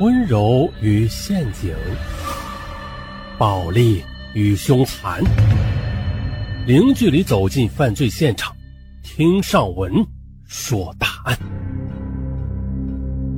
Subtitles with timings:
[0.00, 1.76] 温柔与陷阱，
[3.36, 5.22] 暴力与凶残，
[6.66, 8.56] 零距离走进犯罪现场，
[9.02, 9.92] 听上文
[10.46, 11.38] 说大案。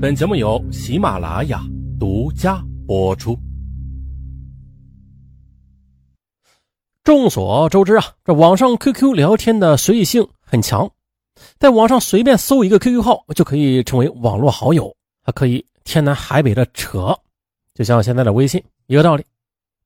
[0.01, 1.61] 本节目由喜马拉雅
[1.99, 3.37] 独家播出。
[7.03, 10.89] 众所周知啊，这网上 QQ 聊天的随意性很强，
[11.59, 14.95] 在网上随便搜一个 QQ 号就可以成为网络好友，
[15.25, 17.17] 还可以天南海北的扯，
[17.75, 19.25] 就像现在的微信一个道理。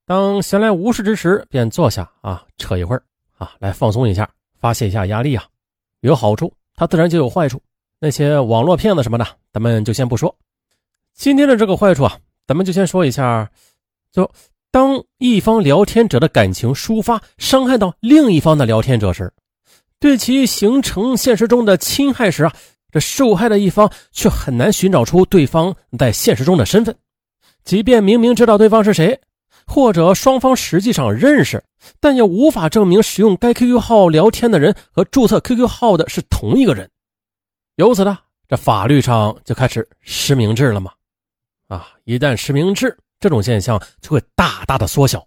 [0.05, 3.03] 当闲来无事之时，便坐下啊扯一会儿
[3.39, 4.29] 啊，来放松一下，
[4.59, 5.45] 发泄一下压力啊，
[6.01, 7.61] 有好处，它自然就有坏处。
[7.99, 10.35] 那些网络骗子什么的，咱们就先不说。
[11.15, 13.51] 今天的这个坏处啊，咱们就先说一下，
[14.13, 14.31] 就。
[14.73, 19.33] 当一方聊天者的感情抒发伤害到另一方的聊天者时，
[19.99, 22.55] 对其形成现实中的侵害时啊，
[22.97, 26.97] 这受害的一方却很难寻找出对方在现实中的身份。
[27.63, 29.21] 即便明明知道对方是谁，
[29.67, 31.63] 或者双方实际上认识，
[32.01, 36.91] 但也无法证明使用该 QQ 号聊天的人和注册 QQ 号的是同一个人。
[37.75, 38.17] 由此呢，
[38.49, 40.91] 这法律上就开始实名制了嘛？
[41.69, 42.97] 啊，一旦实名制。
[43.21, 45.27] 这种现象就会大大的缩小，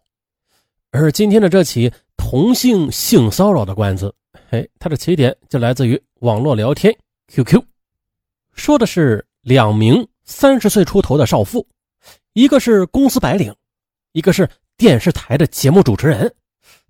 [0.89, 4.11] 而今天的这起同性性骚扰的官司，
[4.49, 6.95] 哎，它的起点就来自于网络聊天
[7.31, 7.63] QQ，
[8.53, 11.65] 说的是两名三十岁出头的少妇，
[12.33, 13.55] 一个是公司白领，
[14.13, 16.33] 一个是电视台的节目主持人，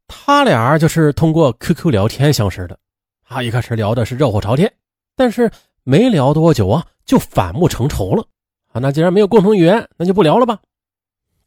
[0.08, 2.80] 他俩就是通过 QQ 聊天相识的，
[3.28, 4.72] 啊，一开始聊的是热火朝天，
[5.16, 5.52] 但是
[5.84, 8.26] 没聊多久啊，就反目成仇了，
[8.72, 10.58] 啊，那既然没有共同语言，那就不聊了吧。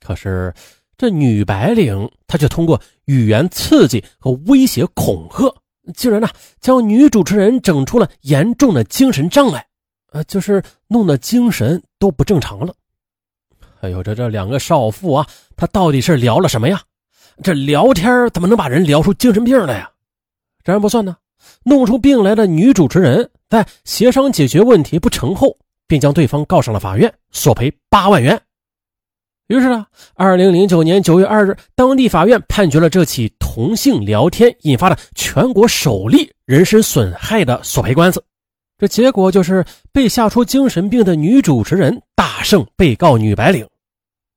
[0.01, 0.53] 可是，
[0.98, 5.62] 这女白领她却通过语言刺激和威胁恐吓，
[5.95, 6.29] 竟然呢
[6.61, 9.67] 将女主持人整出了严重的精神障碍，
[10.13, 12.75] 呃，就是弄得精神都不正常了。
[13.81, 16.81] 哎呦，这这两个少妇啊，她到底是聊了什么呀？
[17.43, 19.91] 这聊天怎么能把人聊出精神病来呀？
[20.63, 21.17] 这还不算呢，
[21.65, 25.57] 弄出病来的女主持人在协商解决问题不成后，
[25.89, 28.41] 便将对方告上了法院，索赔八万元。
[29.52, 38.24] 于是呢，二零零九年九月二日，当地法院判决了这起同性聊天引发的全国首例人身损害的索赔官司。
[38.79, 39.62] 这结果就是
[39.92, 43.68] 被吓出精神病的女主持人大胜被告女白领。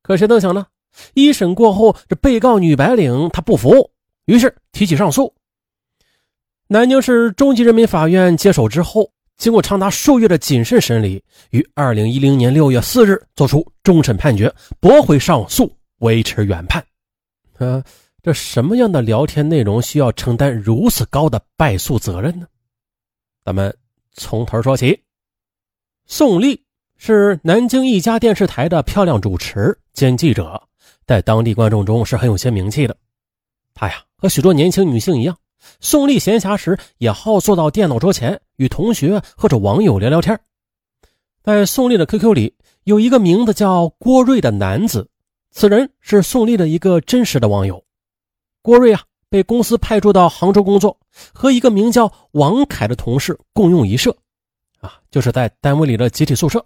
[0.02, 0.66] 可谁能想呢？
[1.14, 3.90] 一审过后，这被告女白领她不服，
[4.26, 5.32] 于是提起上诉。
[6.68, 9.10] 南京市中级人民法院接手之后。
[9.36, 16.84] 经过长达数月的谨慎审理，于二零一零年六月四日作出终审判决，驳回上诉，维持原判。
[17.58, 17.82] 呃，
[18.22, 22.46] 这什么样的聊天内容需要承担如此高的败诉责任呢？
[23.44, 23.74] 咱们
[24.14, 24.98] 从头说起。
[26.06, 26.64] 宋丽
[26.96, 30.60] 是南京一家电视台的漂亮主持兼记者，
[31.06, 32.96] 在当地观众中是很有些名气的。
[33.74, 35.36] 她呀，和许多年轻女性一样。
[35.80, 40.38] 宋丽闲暇时也好坐到电脑桌前，与同学或者网友聊聊天。
[41.42, 45.08] 在宋丽的 QQ 里，有一个名字叫郭瑞的男子，
[45.50, 47.82] 此人是宋丽的一个真实的网友。
[48.62, 50.98] 郭瑞啊，被公司派驻到杭州工作，
[51.32, 54.16] 和一个名叫王凯的同事共用一舍，
[54.80, 56.64] 啊，就是在单位里的集体宿舍，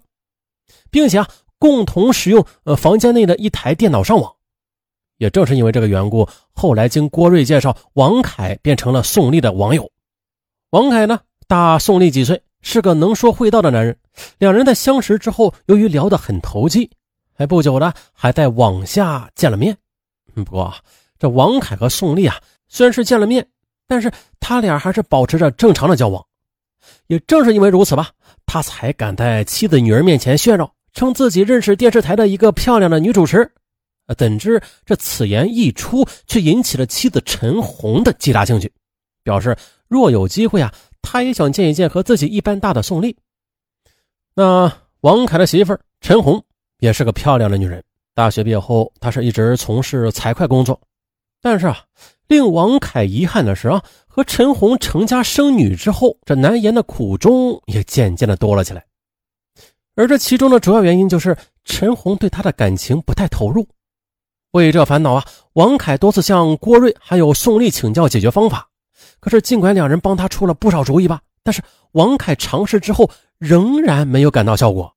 [0.89, 1.27] 并且啊，
[1.59, 4.33] 共同使用呃房间内的一台电脑上网。
[5.17, 9.87] 也正是因为这个缘故，后来经郭瑞介绍，王凯变成了宋丽的网友。
[10.71, 11.19] 王凯呢，
[11.51, 13.93] 大宋丽几岁，是个能说会道的男人。
[14.37, 16.89] 两人在相识之后，由于聊得很投机，
[17.33, 19.75] 还不久呢，还在网下见了面。
[20.33, 20.73] 不过，
[21.19, 22.37] 这王凯和宋丽啊，
[22.69, 23.45] 虽然是见了面，
[23.85, 24.09] 但是
[24.39, 26.25] 他俩还是保持着正常的交往。
[27.07, 28.11] 也正是因为如此吧，
[28.45, 33.51] 他才敢在妻子女儿面前炫耀，称自己认识电视台的一个漂亮的女主持。
[34.17, 38.71] 怎知这此言一出，却引起了妻子陈红的极大兴趣，
[39.21, 39.53] 表示
[39.89, 43.15] 若有机会啊，他也想见一见和自己一般大的宋丽。
[44.33, 46.43] 那王凯的媳妇陈红
[46.79, 47.83] 也是个漂亮的女人，
[48.13, 50.79] 大学毕业后，她是一直从事财会工作。
[51.41, 51.83] 但是啊，
[52.27, 58.85] 令王凯遗憾的是啊，和陈红成家生女之后，这难言的苦衷也渐渐的多了起来。
[59.95, 61.35] 而这其中的主要原因就是
[61.65, 63.67] 陈红对他的感情不太投入。
[64.51, 68.69] 为这烦恼啊，王凯多次向郭瑞还有宋丽请教解决方法。
[69.21, 74.91] 可是，尽管两人帮他出了不少主意吧，但是王凯尝试之后仍然没有感到效果。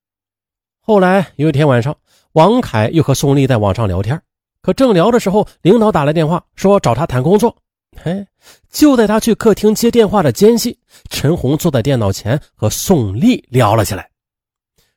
[0.80, 1.94] 后来有一天晚上，
[2.32, 4.20] 王凯又和宋丽在网上聊天，
[4.62, 7.54] 可正聊的时候，领导打来电话说找他谈工作。
[8.02, 8.26] 嘿，
[8.70, 10.78] 就在他去客厅接电话的间隙，
[11.10, 14.10] 陈红坐在电脑前和宋丽聊了起来。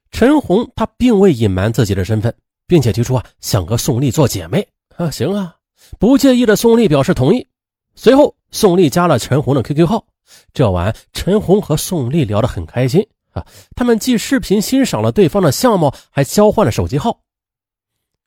[0.09, 2.33] 陈红她并未隐瞒自己的身份，
[2.65, 4.65] 并且提出啊想和宋丽做姐妹
[4.95, 5.53] 啊，行啊，
[5.99, 7.45] 不介意的宋丽表示同意。
[7.97, 10.05] 随后，宋丽加了陈红的 QQ 号。
[10.53, 13.43] 这晚，陈红和宋丽聊得很开心啊，
[13.75, 17.19] 他们既视频欣赏了对方的相貌，还交换了手机号。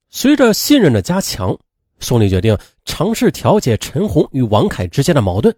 [0.08, 1.56] 随着信任的加强，
[2.00, 5.55] 宋丽决定尝试调解陈红与王凯之间的矛盾。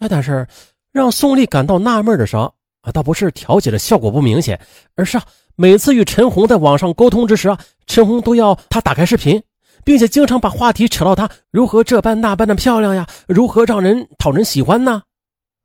[0.00, 0.44] 哎，但是
[0.90, 2.50] 让宋丽感到纳闷的是啊，
[2.92, 4.60] 倒不是调解的效果不明显，
[4.96, 5.24] 而是啊，
[5.54, 9.40] 每次与陈红在网上沟通之时啊，陈红都要他打开视频，
[9.84, 15.02] 并且经常把话题扯到她如何这般那般的漂亮呀，如何让人讨人喜欢呢？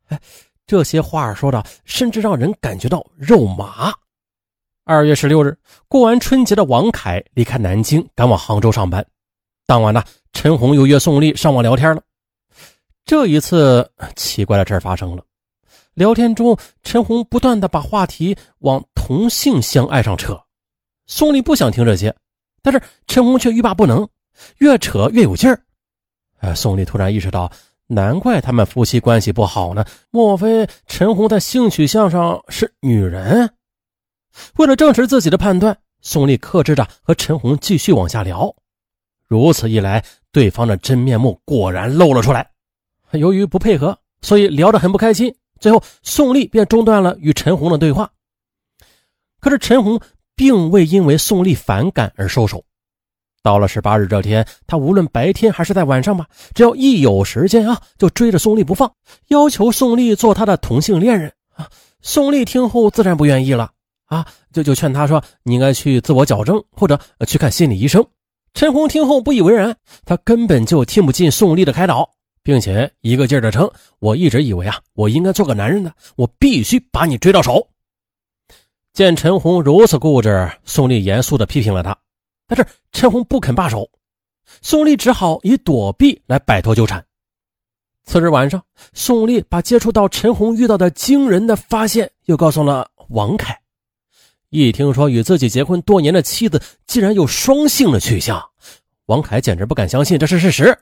[0.08, 0.20] 哎，
[0.68, 3.94] 这些话说的，甚至让人感觉到肉麻。
[4.84, 5.58] 二月十六日，
[5.88, 9.04] 过完春节的王凯离开南京，赶往杭州上班。
[9.66, 12.02] 当晚呢，陈红又约宋丽上网聊天了。
[13.04, 15.24] 这一次，奇怪的事发生了。
[15.96, 20.40] 聊天中，陈红不断的把话题往同性相爱上扯。
[21.08, 22.16] 宋丽不想听这些，
[22.66, 24.10] 但是陈红却欲罢不能，
[24.58, 25.62] 越扯越有劲儿。
[26.40, 27.52] 哎，宋丽突然意识到，
[27.86, 29.86] 难怪他们夫妻关系不好呢。
[30.10, 33.54] 莫非陈红在性取向上是女人？
[34.56, 38.52] 为了证实自己的判断，宋丽克制着和陈红继续往下聊。
[39.28, 42.50] 如此一来，对方的真面目果然露了出来。
[43.12, 45.32] 由于不配合，所以聊得很不开心。
[45.60, 48.10] 最后，宋丽便中断了与陈红的对话。
[49.40, 50.02] 可是陈红
[50.36, 52.64] 并未因为宋丽反感而收手。
[53.42, 58.92] 到了十八日这天，他无论白天还是在晚上吧，只要一有时间啊，就追着宋丽不放，
[59.28, 61.70] 要求宋丽做他的同性恋人啊。
[62.02, 63.72] 宋丽听后自然不愿意了。
[64.06, 68.06] 啊，就就劝他说：“你应该去自我矫正，或者去看心理医生。”
[68.54, 72.08] 陈红听后不以为然，他根本就听不进宋丽的开导，
[72.44, 73.68] 并且一个劲儿的称
[73.98, 77.68] ：“我一直以为啊，我应该做个男人的，我必须把你追到手。”
[78.96, 81.98] 见陈红如此固执，宋丽严肃的批评了他，
[82.48, 83.90] 但是陈红不肯罢手，
[84.62, 87.06] 宋丽只好以躲避来摆脱纠缠。
[88.06, 88.64] 次日晚上，
[88.94, 93.60] 宋丽把接触到陈红遇到的惊人的发现又告诉了王凯。
[94.50, 98.42] 一听说与自己结婚多年的妻子竟然有双性的取向，
[99.08, 100.80] 王凯简直不敢相信这是事实。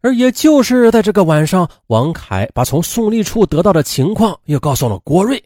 [0.00, 5.42] 而也就是在这个晚上，王凯把从宋丽处得到的情况又告诉了郭瑞。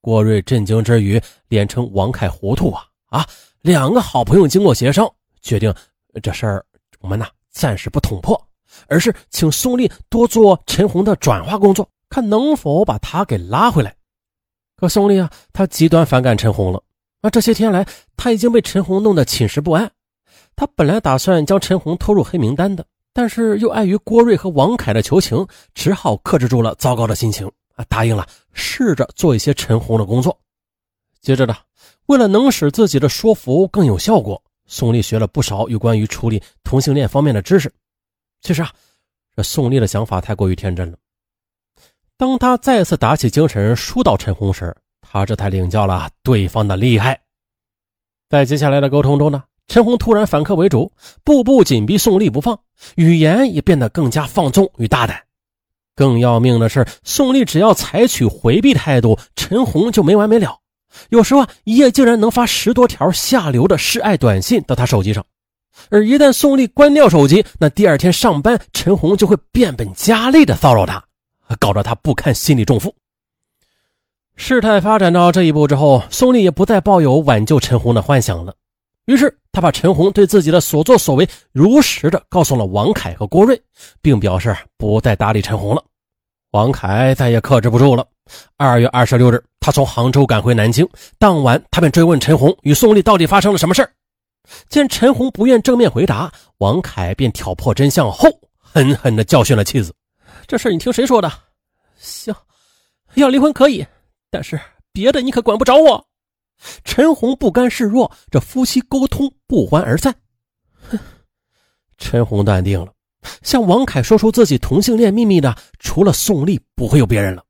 [0.00, 3.26] 郭瑞震惊之余，连称王凯糊涂啊啊！
[3.60, 5.06] 两个好朋友经过协商，
[5.42, 5.74] 决定
[6.22, 6.64] 这事儿
[7.00, 8.40] 我们呢暂时不捅破，
[8.88, 13.94] 而是请宋丽多做陈红的转化工作，看能否把他给拉回来。
[14.76, 16.82] 可宋丽啊，他极端反感陈红了。
[17.20, 17.86] 啊，这些天来，
[18.16, 19.90] 他已经被陈红弄得寝食不安。
[20.56, 22.82] 他本来打算将陈红拖入黑名单的，
[23.12, 27.50] 但是又碍于郭瑞和王凯的求情，只好克制住了糟糕的心情
[27.80, 30.38] 啊，答应了试着做一些陈红的工作。
[31.22, 31.56] 接着呢，
[32.06, 37.72] 为了能使自己的说服更有效果，宋丽学了不少有关于处理同性恋方面的知识。
[38.42, 38.70] 其实啊，
[39.34, 40.98] 这宋丽的想法太过于天真了。
[42.18, 47.18] 当他再次打起精神疏导陈红时，他这才领教了对方的厉害。
[48.28, 50.92] 在接下来的沟通中呢，陈红突然反客为主，
[51.24, 52.60] 步步紧逼宋丽不放，
[52.96, 55.18] 语言也变得更加放纵与大胆。
[56.00, 60.56] 更要命的是，宋丽只要采取回避态度，陈红就没完没了。
[61.10, 65.22] 有时候啊，一夜竟然能发十多条下流的示爱短信到他手机上。
[65.90, 71.04] 而一旦宋丽关掉手机，那第二天上班，陈红就会变本加厉的骚扰他。
[71.58, 72.94] 搞得他不堪心理重负。
[74.36, 78.54] 事态发展到这一步之后，宋丽也不再抱有挽救陈红的幻想了。
[79.04, 83.60] 于是，他把陈红对自己的所作所为如实的告诉了王凯和郭瑞，
[84.00, 85.84] 并表示不再搭理陈红了。
[86.52, 88.06] 王凯再也克制不住了。
[88.56, 90.88] 二月二十六日，他从杭州赶回南京，
[91.18, 93.88] 当晚他便追问陈红与宋丽到底发生了什么事
[94.68, 98.28] 见陈红不愿正面回答，王凯便挑破真相后，
[98.58, 99.94] 狠狠的教训了妻子。
[100.46, 101.30] 这事你听谁说的？
[101.98, 102.34] 行，
[103.14, 103.86] 要离婚可以，
[104.30, 104.58] 但是
[104.92, 106.04] 别的你可管不着我。
[106.84, 110.14] 陈红不甘示弱，这夫妻沟通不欢而散。
[110.90, 110.98] 哼，
[111.96, 112.92] 陈红断定了，
[113.42, 117.44] 向王凯说出自己同性恋秘密的，除了宋丽，不会有别人了。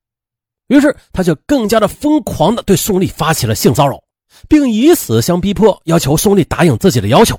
[0.69, 4.03] 于是，他就更加的疯狂的对宋丽发起了性骚扰，
[4.49, 7.39] 并以死相逼迫，要求宋丽答应自己的要求。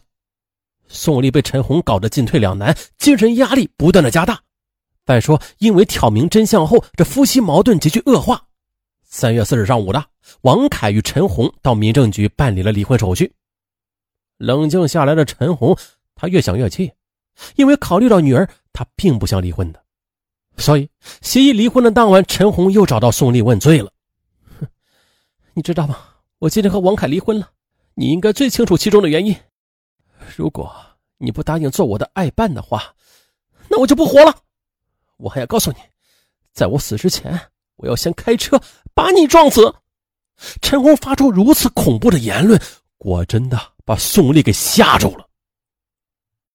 [0.88, 4.40] 宋丽被陈红搞得进退两难，精神压力不断的加大。
[5.06, 8.42] 再说，因为挑明真相后，这夫妻矛盾急剧恶化。
[9.04, 10.04] 三月四日上午的，
[10.42, 13.34] 王凯与陈红到民政局办理了离婚手续。
[14.38, 15.78] 冷静下来的陈红，
[16.16, 16.92] 他越想越气，
[17.56, 19.84] 因为考虑到女儿，他并不想离婚的。
[20.58, 20.90] 所以，
[21.22, 23.92] 协议离婚的当晚，陈红又找到宋丽问罪了
[24.60, 24.68] ：“哼，
[25.54, 25.98] 你知道吗？
[26.40, 27.50] 我今天和王凯离婚了，
[27.96, 29.36] 你应该最清楚其中的原因。
[30.36, 30.76] 如果
[31.18, 32.94] 你不答应做我的爱伴的话，
[33.70, 34.36] 那我就不活了。
[35.18, 35.78] 我还要告诉你，
[36.52, 37.40] 在我死之前，
[37.78, 38.62] 我要先开车
[38.94, 39.74] 把你撞死。
[40.62, 42.60] 陈红发出如此恐怖的言论，
[42.98, 45.28] 果真的把宋丽给吓住了。